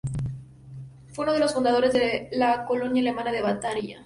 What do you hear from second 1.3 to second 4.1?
de los fundadores de la colonia alemana de Batavia.